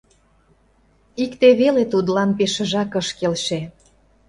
[1.23, 3.59] Икте веле тудлан пешыжак ыш келше.